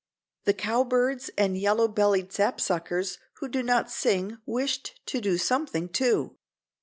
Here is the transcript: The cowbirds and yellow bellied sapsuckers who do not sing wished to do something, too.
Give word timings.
The 0.45 0.55
cowbirds 0.55 1.29
and 1.37 1.55
yellow 1.55 1.87
bellied 1.87 2.31
sapsuckers 2.31 3.19
who 3.35 3.47
do 3.47 3.61
not 3.61 3.91
sing 3.91 4.39
wished 4.47 4.99
to 5.05 5.21
do 5.21 5.37
something, 5.37 5.89
too. 5.89 6.37